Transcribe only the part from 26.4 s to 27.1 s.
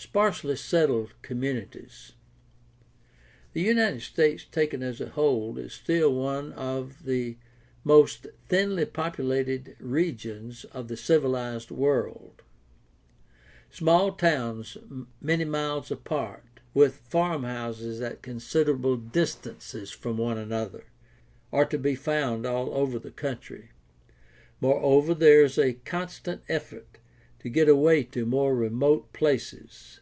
effort